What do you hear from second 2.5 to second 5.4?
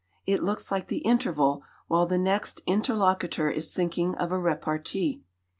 interlocutor is thinking of a repartee.